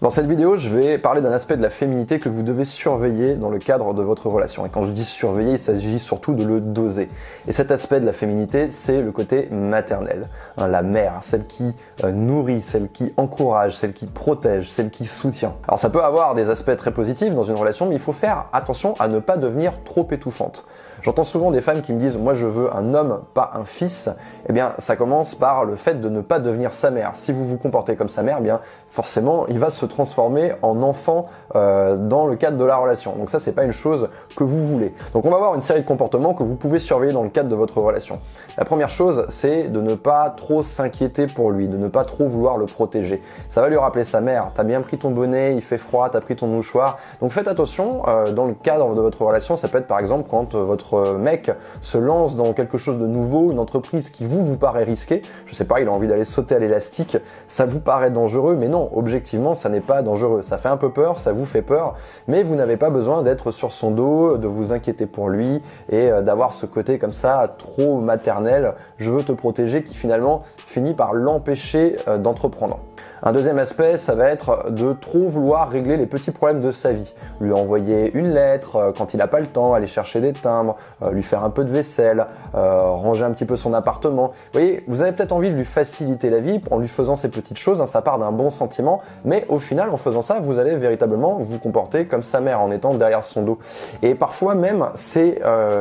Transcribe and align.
Dans 0.00 0.08
cette 0.08 0.26
vidéo, 0.26 0.56
je 0.56 0.70
vais 0.70 0.96
parler 0.96 1.20
d'un 1.20 1.30
aspect 1.30 1.58
de 1.58 1.62
la 1.62 1.68
féminité 1.68 2.18
que 2.18 2.30
vous 2.30 2.42
devez 2.42 2.64
surveiller 2.64 3.34
dans 3.34 3.50
le 3.50 3.58
cadre 3.58 3.92
de 3.92 4.02
votre 4.02 4.30
relation. 4.30 4.64
Et 4.64 4.70
quand 4.70 4.86
je 4.86 4.92
dis 4.92 5.04
surveiller, 5.04 5.52
il 5.52 5.58
s'agit 5.58 5.98
surtout 5.98 6.32
de 6.32 6.42
le 6.42 6.62
doser. 6.62 7.10
Et 7.46 7.52
cet 7.52 7.70
aspect 7.70 8.00
de 8.00 8.06
la 8.06 8.14
féminité, 8.14 8.70
c'est 8.70 9.02
le 9.02 9.12
côté 9.12 9.48
maternel. 9.50 10.28
Hein, 10.56 10.68
la 10.68 10.80
mère, 10.80 11.20
celle 11.20 11.46
qui 11.46 11.74
euh, 12.02 12.12
nourrit, 12.12 12.62
celle 12.62 12.88
qui 12.88 13.12
encourage, 13.18 13.76
celle 13.76 13.92
qui 13.92 14.06
protège, 14.06 14.70
celle 14.70 14.88
qui 14.88 15.04
soutient. 15.04 15.54
Alors 15.68 15.78
ça 15.78 15.90
peut 15.90 16.02
avoir 16.02 16.34
des 16.34 16.48
aspects 16.48 16.76
très 16.76 16.92
positifs 16.92 17.34
dans 17.34 17.42
une 17.42 17.56
relation, 17.56 17.84
mais 17.84 17.96
il 17.96 18.00
faut 18.00 18.14
faire 18.14 18.46
attention 18.54 18.94
à 19.00 19.06
ne 19.06 19.18
pas 19.18 19.36
devenir 19.36 19.84
trop 19.84 20.08
étouffante. 20.10 20.64
J'entends 21.02 21.24
souvent 21.24 21.50
des 21.50 21.60
femmes 21.60 21.82
qui 21.82 21.92
me 21.92 21.98
disent 21.98 22.18
moi 22.18 22.34
je 22.34 22.46
veux 22.46 22.74
un 22.74 22.94
homme, 22.94 23.20
pas 23.34 23.52
un 23.54 23.64
fils. 23.64 24.10
Eh 24.48 24.52
bien, 24.52 24.72
ça 24.78 24.96
commence 24.96 25.34
par 25.34 25.64
le 25.64 25.76
fait 25.76 26.00
de 26.00 26.08
ne 26.08 26.20
pas 26.20 26.38
devenir 26.38 26.72
sa 26.72 26.90
mère. 26.90 27.12
Si 27.14 27.32
vous 27.32 27.46
vous 27.46 27.56
comportez 27.56 27.96
comme 27.96 28.08
sa 28.08 28.22
mère, 28.22 28.38
eh 28.40 28.42
bien 28.42 28.60
forcément, 28.88 29.46
il 29.48 29.58
va 29.58 29.70
se 29.70 29.86
transformer 29.86 30.52
en 30.62 30.80
enfant 30.82 31.26
euh, 31.54 31.96
dans 31.96 32.26
le 32.26 32.36
cadre 32.36 32.56
de 32.56 32.64
la 32.64 32.76
relation. 32.76 33.14
Donc 33.16 33.30
ça, 33.30 33.38
c'est 33.38 33.52
pas 33.52 33.64
une 33.64 33.72
chose 33.72 34.08
que 34.36 34.44
vous 34.44 34.66
voulez. 34.66 34.92
Donc 35.12 35.24
on 35.24 35.30
va 35.30 35.38
voir 35.38 35.54
une 35.54 35.60
série 35.60 35.80
de 35.82 35.86
comportements 35.86 36.34
que 36.34 36.42
vous 36.42 36.56
pouvez 36.56 36.78
surveiller 36.78 37.12
dans 37.12 37.22
le 37.22 37.28
cadre 37.28 37.48
de 37.48 37.54
votre 37.54 37.78
relation. 37.80 38.18
La 38.58 38.64
première 38.64 38.88
chose, 38.88 39.26
c'est 39.28 39.68
de 39.68 39.80
ne 39.80 39.94
pas 39.94 40.30
trop 40.30 40.62
s'inquiéter 40.62 41.26
pour 41.26 41.50
lui, 41.50 41.68
de 41.68 41.76
ne 41.76 41.88
pas 41.88 42.04
trop 42.04 42.26
vouloir 42.26 42.56
le 42.58 42.66
protéger. 42.66 43.22
Ça 43.48 43.60
va 43.60 43.68
lui 43.68 43.76
rappeler 43.76 44.04
sa 44.04 44.20
mère. 44.20 44.50
T'as 44.54 44.64
bien 44.64 44.80
pris 44.80 44.98
ton 44.98 45.10
bonnet, 45.10 45.54
il 45.54 45.62
fait 45.62 45.78
froid, 45.78 46.08
t'as 46.10 46.20
pris 46.20 46.36
ton 46.36 46.46
mouchoir. 46.46 46.98
Donc 47.20 47.32
faites 47.32 47.48
attention 47.48 48.02
euh, 48.08 48.32
dans 48.32 48.46
le 48.46 48.54
cadre 48.54 48.94
de 48.94 49.00
votre 49.00 49.22
relation. 49.22 49.56
Ça 49.56 49.68
peut 49.68 49.78
être 49.78 49.86
par 49.86 49.98
exemple 49.98 50.28
quand 50.28 50.54
euh, 50.54 50.64
votre 50.90 51.18
mec 51.18 51.50
se 51.80 51.98
lance 51.98 52.36
dans 52.36 52.52
quelque 52.52 52.78
chose 52.78 52.98
de 52.98 53.06
nouveau, 53.06 53.52
une 53.52 53.58
entreprise 53.58 54.10
qui 54.10 54.24
vous 54.24 54.44
vous 54.44 54.56
paraît 54.56 54.84
risquée, 54.84 55.22
je 55.46 55.54
sais 55.54 55.64
pas, 55.64 55.80
il 55.80 55.88
a 55.88 55.92
envie 55.92 56.08
d'aller 56.08 56.24
sauter 56.24 56.54
à 56.54 56.58
l'élastique, 56.58 57.16
ça 57.48 57.66
vous 57.66 57.80
paraît 57.80 58.10
dangereux, 58.10 58.56
mais 58.58 58.68
non, 58.68 58.90
objectivement, 58.94 59.54
ça 59.54 59.68
n'est 59.68 59.80
pas 59.80 60.02
dangereux. 60.02 60.42
Ça 60.42 60.58
fait 60.58 60.68
un 60.68 60.76
peu 60.76 60.90
peur, 60.90 61.18
ça 61.18 61.32
vous 61.32 61.44
fait 61.44 61.62
peur, 61.62 61.94
mais 62.28 62.42
vous 62.42 62.54
n'avez 62.54 62.76
pas 62.76 62.90
besoin 62.90 63.22
d'être 63.22 63.50
sur 63.50 63.72
son 63.72 63.90
dos, 63.90 64.36
de 64.36 64.46
vous 64.46 64.72
inquiéter 64.72 65.06
pour 65.06 65.28
lui 65.28 65.62
et 65.88 66.10
euh, 66.10 66.22
d'avoir 66.22 66.52
ce 66.52 66.66
côté 66.66 66.98
comme 66.98 67.12
ça 67.12 67.54
trop 67.58 68.00
maternel, 68.00 68.74
je 68.98 69.10
veux 69.10 69.22
te 69.22 69.32
protéger, 69.32 69.82
qui 69.82 69.94
finalement 69.94 70.42
finit 70.58 70.94
par 70.94 71.12
l'empêcher 71.12 71.96
euh, 72.08 72.18
d'entreprendre. 72.18 72.80
Un 73.22 73.32
deuxième 73.32 73.58
aspect, 73.58 73.98
ça 73.98 74.14
va 74.14 74.28
être 74.28 74.70
de 74.70 74.94
trop 74.94 75.28
vouloir 75.28 75.68
régler 75.68 75.98
les 75.98 76.06
petits 76.06 76.30
problèmes 76.30 76.62
de 76.62 76.72
sa 76.72 76.92
vie. 76.92 77.12
Lui 77.40 77.52
envoyer 77.52 78.10
une 78.14 78.32
lettre 78.32 78.76
euh, 78.76 78.92
quand 78.96 79.12
il 79.12 79.18
n'a 79.18 79.26
pas 79.26 79.40
le 79.40 79.46
temps, 79.46 79.74
aller 79.74 79.86
chercher 79.86 80.20
des 80.20 80.32
timbres, 80.32 80.76
euh, 81.02 81.10
lui 81.10 81.22
faire 81.22 81.44
un 81.44 81.50
peu 81.50 81.64
de 81.64 81.70
vaisselle, 81.70 82.26
euh, 82.54 82.82
ranger 82.82 83.24
un 83.24 83.32
petit 83.32 83.44
peu 83.44 83.56
son 83.56 83.74
appartement. 83.74 84.28
Vous 84.28 84.60
voyez, 84.60 84.84
vous 84.88 85.02
avez 85.02 85.12
peut-être 85.12 85.32
envie 85.32 85.50
de 85.50 85.54
lui 85.54 85.66
faciliter 85.66 86.30
la 86.30 86.38
vie 86.38 86.62
en 86.70 86.78
lui 86.78 86.88
faisant 86.88 87.14
ces 87.14 87.28
petites 87.28 87.58
choses, 87.58 87.82
hein, 87.82 87.86
ça 87.86 88.00
part 88.00 88.18
d'un 88.18 88.32
bon 88.32 88.48
sentiment, 88.48 89.02
mais 89.26 89.44
au 89.50 89.58
final, 89.58 89.90
en 89.90 89.98
faisant 89.98 90.22
ça, 90.22 90.40
vous 90.40 90.58
allez 90.58 90.76
véritablement 90.76 91.36
vous 91.40 91.58
comporter 91.58 92.06
comme 92.06 92.22
sa 92.22 92.40
mère 92.40 92.62
en 92.62 92.70
étant 92.70 92.94
derrière 92.94 93.22
son 93.22 93.42
dos. 93.42 93.58
Et 94.00 94.14
parfois 94.14 94.54
même, 94.54 94.86
c'est 94.94 95.40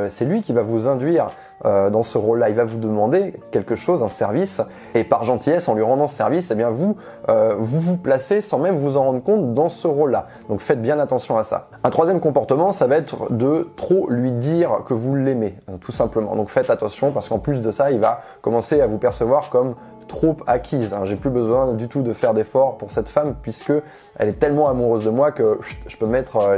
c'est 0.09 0.25
lui 0.25 0.41
qui 0.41 0.53
va 0.53 0.61
vous 0.61 0.87
induire 0.87 1.27
euh, 1.65 1.89
dans 1.89 2.03
ce 2.03 2.17
rôle-là. 2.17 2.49
Il 2.49 2.55
va 2.55 2.63
vous 2.63 2.77
demander 2.77 3.33
quelque 3.51 3.75
chose, 3.75 4.03
un 4.03 4.07
service, 4.07 4.61
et 4.93 5.03
par 5.03 5.23
gentillesse, 5.23 5.67
en 5.67 5.75
lui 5.75 5.83
rendant 5.83 6.07
ce 6.07 6.15
service, 6.15 6.51
eh 6.51 6.55
bien 6.55 6.69
vous, 6.69 6.95
euh, 7.27 7.55
vous 7.57 7.79
vous 7.79 7.97
placez 7.97 8.41
sans 8.41 8.59
même 8.59 8.75
vous 8.75 8.97
en 8.97 9.03
rendre 9.03 9.23
compte 9.23 9.53
dans 9.53 9.69
ce 9.69 9.87
rôle-là. 9.87 10.27
Donc 10.47 10.61
faites 10.61 10.81
bien 10.81 10.99
attention 10.99 11.37
à 11.37 11.43
ça. 11.43 11.67
Un 11.83 11.89
troisième 11.89 12.19
comportement, 12.19 12.71
ça 12.71 12.87
va 12.87 12.95
être 12.95 13.31
de 13.31 13.69
trop 13.75 14.09
lui 14.09 14.31
dire 14.31 14.83
que 14.87 14.93
vous 14.93 15.15
l'aimez, 15.15 15.55
hein, 15.67 15.73
tout 15.81 15.91
simplement. 15.91 16.35
Donc 16.35 16.49
faites 16.49 16.69
attention 16.69 17.11
parce 17.11 17.29
qu'en 17.29 17.39
plus 17.39 17.61
de 17.61 17.71
ça, 17.71 17.91
il 17.91 17.99
va 17.99 18.21
commencer 18.41 18.81
à 18.81 18.87
vous 18.87 18.97
percevoir 18.97 19.49
comme 19.49 19.75
trop 20.09 20.35
acquise. 20.47 20.93
Hein. 20.93 21.03
J'ai 21.05 21.15
plus 21.15 21.29
besoin 21.29 21.71
du 21.73 21.87
tout 21.87 22.01
de 22.01 22.11
faire 22.11 22.33
d'efforts 22.33 22.77
pour 22.77 22.91
cette 22.91 23.07
femme 23.07 23.35
puisque 23.41 23.71
elle 24.17 24.27
est 24.27 24.39
tellement 24.39 24.67
amoureuse 24.67 25.05
de 25.05 25.09
moi 25.09 25.31
que 25.31 25.59
je 25.87 25.95
peux 25.95 26.05
mettre 26.05 26.35
euh, 26.37 26.57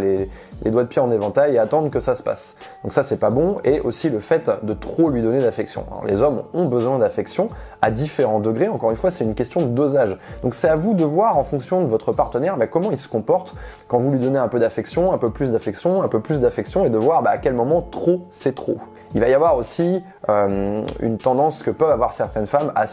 les, 0.64 0.72
doigts 0.72 0.84
de 0.84 0.88
pied 0.88 1.02
en 1.02 1.12
éventail 1.12 1.56
et 1.56 1.60
attendre 1.60 1.92
que 1.92 2.00
ça 2.00 2.16
se 2.16 2.24
passe. 2.24 2.58
Donc 2.84 2.94
ça 2.94 3.04
c'est 3.04 3.20
pas 3.20 3.30
bon 3.30 3.58
et 3.64 3.80
aussi 3.82 4.10
le 4.10 4.20
fait 4.20 4.50
de 4.64 4.74
trop 4.74 5.10
lui 5.10 5.22
donner 5.22 5.40
d'affection. 5.40 5.86
Les 6.08 6.22
hommes 6.22 6.44
ont 6.54 6.66
besoin 6.66 6.98
d'affection 6.98 7.50
à 7.82 7.92
différents 7.92 8.40
degrés. 8.40 8.70
Encore 8.70 8.90
une 8.90 8.98
fois 8.98 9.12
c'est 9.12 9.24
une 9.24 9.36
question 9.36 9.62
de 9.62 9.68
dosage. 9.68 10.18
Donc 10.42 10.56
c'est 10.56 10.70
à 10.70 10.76
vous 10.76 10.96
de 10.96 11.04
voir 11.04 11.38
en 11.38 11.44
fonction 11.44 11.82
de 11.82 11.88
votre 11.88 12.14
partenaire 12.14 12.58
bah, 12.58 12.66
comment 12.66 12.90
il 12.90 12.98
se 12.98 13.08
comporte 13.08 13.54
quand 13.88 14.00
vous 14.00 14.12
lui 14.12 14.20
donnez 14.20 14.40
un 14.40 14.48
peu 14.48 14.60
d'affection, 14.60 15.14
un 15.14 15.18
peu 15.18 15.30
plus 15.30 15.52
d'affection, 15.52 16.02
un 16.02 16.08
peu 16.08 16.22
plus 16.22 16.40
d'affection 16.40 16.86
et 16.86 16.90
de 16.90 16.98
voir 16.98 17.22
bah, 17.22 17.32
à 17.32 17.38
quel 17.38 17.54
moment 17.54 17.82
trop 17.82 18.26
c'est 18.30 18.56
trop. 18.56 18.78
Il 19.14 19.20
va 19.20 19.28
y 19.28 19.34
avoir 19.34 19.58
aussi 19.58 20.02
euh, 20.30 20.84
une 21.02 21.18
tendance 21.18 21.64
que 21.64 21.72
peuvent 21.72 21.90
avoir 21.90 22.14
certaines 22.14 22.48
femmes 22.48 22.72
à 22.76 22.88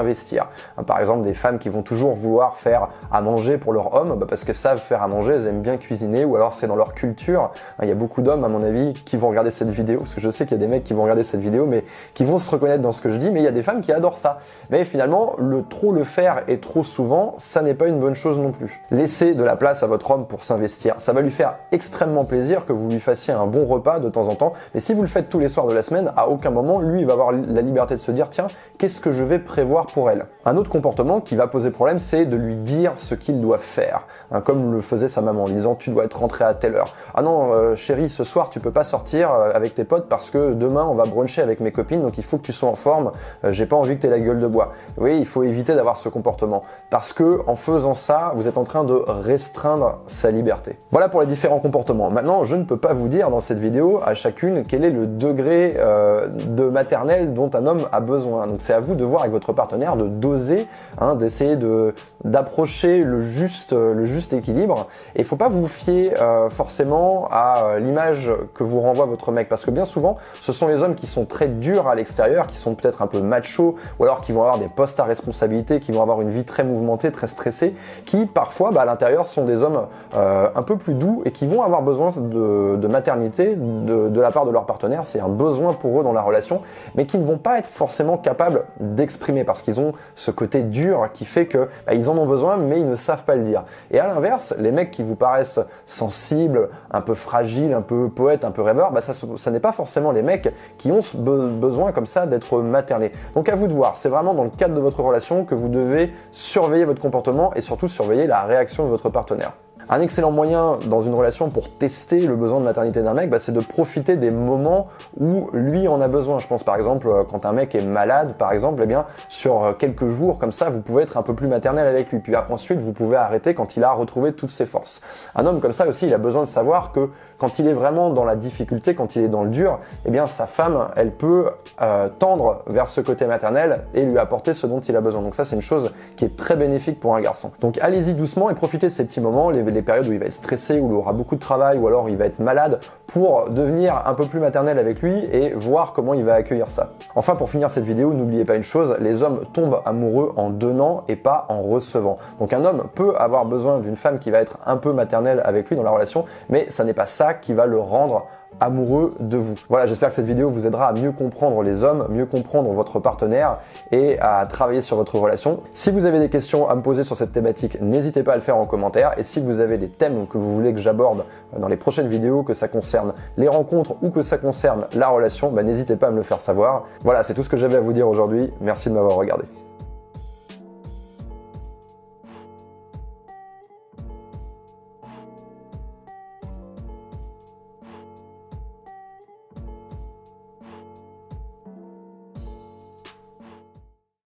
surinvestir. 0.00 0.48
Par 0.86 0.98
exemple, 0.98 1.22
des 1.22 1.34
femmes 1.34 1.58
qui 1.58 1.68
vont 1.68 1.82
toujours 1.82 2.14
vouloir 2.14 2.56
faire 2.56 2.88
à 3.12 3.20
manger 3.20 3.58
pour 3.58 3.72
leur 3.72 3.94
homme 3.94 4.16
bah, 4.18 4.26
parce 4.28 4.44
qu'elles 4.44 4.54
savent 4.54 4.78
faire 4.78 5.02
à 5.02 5.08
manger, 5.08 5.34
elles 5.34 5.46
aiment 5.46 5.62
bien 5.62 5.76
cuisiner 5.76 6.24
ou 6.24 6.36
alors 6.36 6.52
c'est 6.52 6.66
dans 6.66 6.76
leur 6.76 6.94
culture. 6.94 7.50
Il 7.82 7.88
y 7.88 7.92
a 7.92 7.94
beaucoup 7.94 8.22
d'hommes, 8.22 8.44
à 8.44 8.48
mon 8.48 8.62
avis, 8.62 8.94
qui 8.94 9.16
vont 9.16 9.28
regarder 9.28 9.50
cette 9.50 9.70
vidéo 9.70 10.00
parce 10.00 10.14
que 10.14 10.20
je 10.20 10.30
sais 10.30 10.44
qu'il 10.44 10.56
y 10.56 10.60
a 10.60 10.64
des 10.64 10.70
mecs 10.70 10.84
qui 10.84 10.94
vont 10.94 11.02
regarder 11.02 11.22
cette 11.22 11.40
vidéo, 11.40 11.66
mais 11.66 11.84
qui 12.14 12.24
vont 12.24 12.38
se 12.38 12.50
reconnaître 12.50 12.82
dans 12.82 12.92
ce 12.92 13.02
que 13.02 13.10
je 13.10 13.16
dis. 13.16 13.30
Mais 13.30 13.40
il 13.40 13.44
y 13.44 13.48
a 13.48 13.52
des 13.52 13.62
femmes 13.62 13.82
qui 13.82 13.92
adorent 13.92 14.16
ça. 14.16 14.38
Mais 14.70 14.84
finalement, 14.84 15.34
le 15.38 15.62
trop 15.64 15.92
le 15.92 16.04
faire 16.04 16.42
et 16.48 16.58
trop 16.58 16.82
souvent, 16.82 17.34
ça 17.38 17.62
n'est 17.62 17.74
pas 17.74 17.88
une 17.88 18.00
bonne 18.00 18.14
chose 18.14 18.38
non 18.38 18.52
plus. 18.52 18.80
Laissez 18.90 19.34
de 19.34 19.44
la 19.44 19.56
place 19.56 19.82
à 19.82 19.86
votre 19.86 20.10
homme 20.10 20.26
pour 20.26 20.42
s'investir. 20.42 20.94
Ça 20.98 21.12
va 21.12 21.20
lui 21.20 21.30
faire 21.30 21.56
extrêmement 21.72 22.24
plaisir 22.24 22.64
que 22.66 22.72
vous 22.72 22.88
lui 22.88 23.00
fassiez 23.00 23.32
un 23.32 23.46
bon 23.46 23.66
repas 23.66 24.00
de 24.00 24.08
temps 24.08 24.28
en 24.28 24.34
temps. 24.34 24.54
Mais 24.74 24.80
si 24.80 24.94
vous 24.94 25.02
le 25.02 25.08
faites 25.08 25.28
tous 25.28 25.38
les 25.38 25.48
soirs 25.48 25.66
de 25.66 25.74
la 25.74 25.82
semaine, 25.82 26.12
à 26.16 26.28
aucun 26.28 26.50
moment, 26.50 26.80
lui, 26.80 27.00
il 27.00 27.06
va 27.06 27.12
avoir 27.12 27.32
la 27.32 27.62
liberté 27.62 27.94
de 27.94 28.00
se 28.00 28.10
dire, 28.10 28.30
tiens, 28.30 28.46
qu'est-ce 28.78 29.00
que 29.00 29.12
je 29.12 29.22
vais 29.22 29.38
prévoir 29.38 29.86
pour 29.90 30.10
elle 30.10 30.26
Un 30.44 30.56
autre 30.56 30.70
comportement 30.70 31.20
qui 31.20 31.36
va 31.36 31.46
poser 31.46 31.70
problème, 31.70 31.98
c'est 31.98 32.24
de 32.24 32.36
lui 32.36 32.54
dire 32.56 32.92
ce 32.96 33.14
qu'il 33.14 33.40
doit 33.40 33.58
faire. 33.58 34.02
Hein, 34.32 34.40
comme 34.40 34.72
le 34.72 34.80
faisait 34.80 35.08
sa 35.08 35.20
maman 35.20 35.44
en 35.44 35.48
disant, 35.48 35.74
tu 35.74 35.90
dois 35.90 36.04
être 36.04 36.18
rentré 36.18 36.44
à 36.44 36.54
telle 36.54 36.74
heure. 36.74 36.94
Ah 37.14 37.22
non, 37.22 37.52
euh, 37.52 37.76
chérie, 37.76 38.08
ce 38.08 38.24
soir, 38.24 38.50
tu 38.50 38.60
peux 38.60 38.70
pas 38.70 38.84
sortir 38.84 39.32
euh, 39.32 39.50
avec 39.54 39.74
tes 39.74 39.84
potes 39.84 40.08
parce 40.08 40.30
que 40.30 40.52
demain, 40.54 40.84
on 40.84 40.94
va 40.94 41.04
bruncher 41.04 41.42
avec 41.42 41.60
mes 41.60 41.72
copines, 41.72 42.02
donc 42.02 42.18
il 42.18 42.24
faut 42.24 42.38
que 42.38 42.42
tu 42.42 42.52
sois 42.52 42.68
en 42.68 42.74
forme. 42.74 43.12
Euh, 43.44 43.52
j'ai 43.52 43.66
pas 43.66 43.76
envie 43.76 43.96
que 43.96 44.02
tu 44.02 44.06
aies 44.06 44.10
la 44.10 44.20
gueule 44.20 44.40
de 44.40 44.46
bois. 44.46 44.72
Oui, 44.98 45.18
il 45.18 45.26
faut 45.26 45.42
éviter 45.42 45.74
d'avoir 45.74 45.96
ce 45.96 46.08
comportement. 46.08 46.62
Parce 46.90 47.12
que, 47.12 47.40
en 47.46 47.56
faisant 47.56 47.94
ça, 47.94 48.32
vous 48.36 48.48
êtes 48.48 48.58
en 48.58 48.64
train 48.64 48.84
de 48.84 48.94
restreindre 49.06 50.00
sa 50.06 50.30
liberté. 50.30 50.76
Voilà 50.90 51.08
pour 51.08 51.20
les 51.20 51.26
différents 51.26 51.60
comportements. 51.60 52.10
Maintenant, 52.10 52.44
je 52.44 52.56
ne 52.56 52.64
peux 52.64 52.76
pas 52.76 52.92
vous 52.92 53.08
dire 53.08 53.30
dans 53.30 53.40
cette 53.40 53.58
vidéo 53.58 54.00
à 54.04 54.14
chacune 54.14 54.64
quel 54.66 54.84
est 54.84 54.90
le 54.90 55.06
degré 55.06 55.76
de 55.76 56.64
maternelle 56.64 57.34
dont 57.34 57.50
un 57.54 57.66
homme 57.66 57.86
a 57.92 58.00
besoin. 58.00 58.46
Donc 58.46 58.58
c'est 58.60 58.72
à 58.72 58.80
vous 58.80 58.94
de 58.94 59.04
voir 59.04 59.22
avec 59.22 59.32
votre 59.32 59.52
partenaire 59.52 59.69
de 59.78 60.08
doser, 60.08 60.66
hein, 61.00 61.14
d'essayer 61.14 61.56
de 61.56 61.94
d'approcher 62.24 63.02
le 63.02 63.22
juste 63.22 63.72
le 63.72 64.04
juste 64.04 64.32
équilibre. 64.32 64.86
Et 65.14 65.20
il 65.20 65.24
faut 65.24 65.36
pas 65.36 65.48
vous 65.48 65.66
fier 65.66 66.12
euh, 66.20 66.50
forcément 66.50 67.28
à 67.30 67.64
euh, 67.64 67.78
l'image 67.78 68.30
que 68.54 68.62
vous 68.62 68.80
renvoie 68.80 69.06
votre 69.06 69.32
mec, 69.32 69.48
parce 69.48 69.64
que 69.64 69.70
bien 69.70 69.84
souvent, 69.84 70.16
ce 70.40 70.52
sont 70.52 70.68
les 70.68 70.82
hommes 70.82 70.94
qui 70.94 71.06
sont 71.06 71.24
très 71.24 71.48
durs 71.48 71.88
à 71.88 71.94
l'extérieur, 71.94 72.46
qui 72.46 72.58
sont 72.58 72.74
peut-être 72.74 73.02
un 73.02 73.06
peu 73.06 73.20
machos, 73.20 73.76
ou 73.98 74.04
alors 74.04 74.20
qui 74.20 74.32
vont 74.32 74.42
avoir 74.42 74.58
des 74.58 74.68
postes 74.68 75.00
à 75.00 75.04
responsabilité, 75.04 75.80
qui 75.80 75.92
vont 75.92 76.02
avoir 76.02 76.20
une 76.20 76.30
vie 76.30 76.44
très 76.44 76.64
mouvementée, 76.64 77.10
très 77.10 77.28
stressée, 77.28 77.74
qui 78.04 78.26
parfois 78.26 78.70
bah, 78.70 78.82
à 78.82 78.84
l'intérieur 78.84 79.26
sont 79.26 79.44
des 79.44 79.62
hommes 79.62 79.86
un 80.14 80.62
peu 80.62 80.76
plus 80.76 80.94
doux 80.94 81.22
et 81.24 81.30
qui 81.30 81.46
vont 81.46 81.62
avoir 81.62 81.82
besoin 81.82 82.08
de, 82.16 82.86
maternité 82.86 83.56
de, 83.56 84.20
la 84.20 84.30
part 84.30 84.46
de 84.46 84.50
leur 84.50 84.66
partenaire. 84.66 85.04
C'est 85.04 85.20
un 85.20 85.28
besoin 85.28 85.72
pour 85.72 86.00
eux 86.00 86.04
dans 86.04 86.12
la 86.12 86.22
relation, 86.22 86.60
mais 86.94 87.06
qui 87.06 87.18
ne 87.18 87.24
vont 87.24 87.38
pas 87.38 87.58
être 87.58 87.68
forcément 87.68 88.16
capables 88.16 88.64
d'exprimer 88.78 89.44
qu'ils 89.62 89.80
ont 89.80 89.92
ce 90.14 90.30
côté 90.30 90.62
dur 90.62 91.08
qui 91.12 91.24
fait 91.24 91.46
que 91.46 91.68
bah, 91.86 91.94
ils 91.94 92.08
en 92.08 92.16
ont 92.16 92.26
besoin, 92.26 92.56
mais 92.56 92.80
ils 92.80 92.88
ne 92.88 92.96
savent 92.96 93.24
pas 93.24 93.34
le 93.34 93.42
dire. 93.42 93.64
Et 93.90 93.98
à 93.98 94.06
l'inverse, 94.06 94.54
les 94.58 94.72
mecs 94.72 94.90
qui 94.90 95.02
vous 95.02 95.16
paraissent 95.16 95.60
sensibles, 95.86 96.68
un 96.90 97.00
peu 97.00 97.14
fragiles, 97.14 97.72
un 97.72 97.82
peu 97.82 98.08
poètes, 98.08 98.44
un 98.44 98.50
peu 98.50 98.62
rêveurs, 98.62 98.92
bah, 98.92 99.00
ça, 99.00 99.50
n'est 99.50 99.60
pas 99.60 99.72
forcément 99.72 100.12
les 100.12 100.22
mecs 100.22 100.52
qui 100.78 100.90
ont 100.90 101.00
besoin 101.14 101.92
comme 101.92 102.06
ça 102.06 102.26
d'être 102.26 102.58
maternés. 102.60 103.12
Donc 103.34 103.48
à 103.48 103.56
vous 103.56 103.66
de 103.66 103.72
voir. 103.72 103.96
C'est 103.96 104.08
vraiment 104.08 104.34
dans 104.34 104.44
le 104.44 104.50
cadre 104.50 104.74
de 104.74 104.80
votre 104.80 105.02
relation 105.02 105.44
que 105.44 105.54
vous 105.54 105.68
devez 105.68 106.12
surveiller 106.32 106.84
votre 106.84 107.00
comportement 107.00 107.54
et 107.54 107.60
surtout 107.60 107.88
surveiller 107.88 108.26
la 108.26 108.42
réaction 108.42 108.84
de 108.84 108.90
votre 108.90 109.08
partenaire. 109.08 109.52
Un 109.92 110.02
excellent 110.02 110.30
moyen 110.30 110.78
dans 110.86 111.00
une 111.00 111.14
relation 111.14 111.50
pour 111.50 111.68
tester 111.68 112.20
le 112.20 112.36
besoin 112.36 112.60
de 112.60 112.64
maternité 112.64 113.02
d'un 113.02 113.12
mec, 113.12 113.28
bah, 113.28 113.38
c'est 113.40 113.50
de 113.50 113.58
profiter 113.58 114.16
des 114.16 114.30
moments 114.30 114.86
où 115.18 115.50
lui 115.52 115.88
en 115.88 116.00
a 116.00 116.06
besoin. 116.06 116.38
Je 116.38 116.46
pense 116.46 116.62
par 116.62 116.76
exemple 116.76 117.08
euh, 117.08 117.24
quand 117.28 117.44
un 117.44 117.52
mec 117.52 117.74
est 117.74 117.82
malade, 117.82 118.34
par 118.34 118.52
exemple, 118.52 118.80
eh 118.84 118.86
bien 118.86 119.04
sur 119.28 119.64
euh, 119.64 119.72
quelques 119.72 120.06
jours 120.06 120.38
comme 120.38 120.52
ça, 120.52 120.70
vous 120.70 120.80
pouvez 120.80 121.02
être 121.02 121.16
un 121.16 121.22
peu 121.22 121.34
plus 121.34 121.48
maternel 121.48 121.88
avec 121.88 122.12
lui. 122.12 122.20
Puis 122.20 122.36
ensuite, 122.36 122.78
vous 122.78 122.92
pouvez 122.92 123.16
arrêter 123.16 123.52
quand 123.54 123.76
il 123.76 123.82
a 123.82 123.90
retrouvé 123.90 124.32
toutes 124.32 124.50
ses 124.50 124.64
forces. 124.64 125.00
Un 125.34 125.44
homme 125.44 125.58
comme 125.58 125.72
ça 125.72 125.88
aussi, 125.88 126.06
il 126.06 126.14
a 126.14 126.18
besoin 126.18 126.42
de 126.42 126.48
savoir 126.48 126.92
que 126.92 127.10
quand 127.38 127.58
il 127.58 127.66
est 127.66 127.72
vraiment 127.72 128.10
dans 128.10 128.24
la 128.24 128.36
difficulté, 128.36 128.94
quand 128.94 129.16
il 129.16 129.24
est 129.24 129.28
dans 129.28 129.42
le 129.42 129.50
dur, 129.50 129.80
eh 130.04 130.10
bien 130.10 130.28
sa 130.28 130.46
femme, 130.46 130.86
elle 130.94 131.10
peut 131.10 131.46
euh, 131.82 132.08
tendre 132.20 132.62
vers 132.68 132.86
ce 132.86 133.00
côté 133.00 133.26
maternel 133.26 133.86
et 133.94 134.04
lui 134.04 134.18
apporter 134.18 134.54
ce 134.54 134.68
dont 134.68 134.80
il 134.80 134.94
a 134.94 135.00
besoin. 135.00 135.22
Donc 135.22 135.34
ça, 135.34 135.44
c'est 135.44 135.56
une 135.56 135.62
chose 135.62 135.90
qui 136.16 136.26
est 136.26 136.36
très 136.36 136.54
bénéfique 136.54 137.00
pour 137.00 137.16
un 137.16 137.20
garçon. 137.20 137.50
Donc 137.60 137.78
allez-y 137.80 138.12
doucement 138.12 138.50
et 138.50 138.54
profitez 138.54 138.86
de 138.86 138.92
ces 138.92 139.04
petits 139.04 139.20
moments, 139.20 139.50
des 139.80 139.84
périodes 139.84 140.06
où 140.06 140.12
il 140.12 140.18
va 140.18 140.26
être 140.26 140.34
stressé, 140.34 140.78
où 140.78 140.88
il 140.88 140.92
aura 140.92 141.12
beaucoup 141.12 141.34
de 141.34 141.40
travail, 141.40 141.78
ou 141.78 141.86
alors 141.86 142.08
il 142.08 142.16
va 142.16 142.26
être 142.26 142.38
malade, 142.38 142.80
pour 143.06 143.48
devenir 143.50 144.02
un 144.06 144.14
peu 144.14 144.26
plus 144.26 144.38
maternel 144.38 144.78
avec 144.78 145.00
lui 145.02 145.14
et 145.32 145.52
voir 145.54 145.92
comment 145.92 146.14
il 146.14 146.24
va 146.24 146.34
accueillir 146.34 146.70
ça. 146.70 146.90
Enfin, 147.14 147.34
pour 147.34 147.50
finir 147.50 147.70
cette 147.70 147.84
vidéo, 147.84 148.12
n'oubliez 148.12 148.44
pas 148.44 148.54
une 148.54 148.62
chose, 148.62 148.96
les 149.00 149.22
hommes 149.22 149.40
tombent 149.52 149.80
amoureux 149.84 150.32
en 150.36 150.50
donnant 150.50 151.04
et 151.08 151.16
pas 151.16 151.46
en 151.48 151.62
recevant. 151.62 152.18
Donc 152.38 152.52
un 152.52 152.64
homme 152.64 152.84
peut 152.94 153.14
avoir 153.16 153.46
besoin 153.46 153.78
d'une 153.78 153.96
femme 153.96 154.18
qui 154.18 154.30
va 154.30 154.38
être 154.38 154.58
un 154.66 154.76
peu 154.76 154.92
maternelle 154.92 155.42
avec 155.44 155.68
lui 155.68 155.76
dans 155.76 155.82
la 155.82 155.90
relation, 155.90 156.24
mais 156.48 156.66
ça 156.68 156.84
n'est 156.84 156.94
pas 156.94 157.06
ça 157.06 157.34
qui 157.34 157.54
va 157.54 157.66
le 157.66 157.80
rendre 157.80 158.26
amoureux 158.58 159.14
de 159.20 159.36
vous. 159.36 159.54
Voilà, 159.68 159.86
j'espère 159.86 160.08
que 160.08 160.14
cette 160.14 160.26
vidéo 160.26 160.50
vous 160.50 160.66
aidera 160.66 160.88
à 160.88 160.92
mieux 160.92 161.12
comprendre 161.12 161.62
les 161.62 161.82
hommes, 161.82 162.06
mieux 162.10 162.26
comprendre 162.26 162.70
votre 162.72 162.98
partenaire 162.98 163.58
et 163.92 164.18
à 164.20 164.46
travailler 164.46 164.80
sur 164.80 164.96
votre 164.96 165.18
relation. 165.18 165.60
Si 165.72 165.90
vous 165.90 166.04
avez 166.04 166.18
des 166.18 166.28
questions 166.28 166.68
à 166.68 166.74
me 166.74 166.82
poser 166.82 167.04
sur 167.04 167.16
cette 167.16 167.32
thématique, 167.32 167.80
n'hésitez 167.80 168.22
pas 168.22 168.32
à 168.32 168.36
le 168.36 168.42
faire 168.42 168.56
en 168.56 168.66
commentaire. 168.66 169.14
Et 169.18 169.24
si 169.24 169.40
vous 169.40 169.60
avez 169.60 169.78
des 169.78 169.88
thèmes 169.88 170.26
que 170.26 170.38
vous 170.38 170.52
voulez 170.54 170.72
que 170.72 170.80
j'aborde 170.80 171.24
dans 171.56 171.68
les 171.68 171.76
prochaines 171.76 172.08
vidéos, 172.08 172.42
que 172.42 172.54
ça 172.54 172.68
concerne 172.68 173.14
les 173.36 173.48
rencontres 173.48 173.94
ou 174.02 174.10
que 174.10 174.22
ça 174.22 174.38
concerne 174.38 174.86
la 174.94 175.08
relation, 175.08 175.50
bah, 175.50 175.62
n'hésitez 175.62 175.96
pas 175.96 176.08
à 176.08 176.10
me 176.10 176.16
le 176.16 176.22
faire 176.22 176.40
savoir. 176.40 176.84
Voilà, 177.02 177.22
c'est 177.22 177.34
tout 177.34 177.42
ce 177.42 177.48
que 177.48 177.56
j'avais 177.56 177.76
à 177.76 177.80
vous 177.80 177.92
dire 177.92 178.08
aujourd'hui. 178.08 178.52
Merci 178.60 178.88
de 178.88 178.94
m'avoir 178.94 179.16
regardé. 179.16 179.44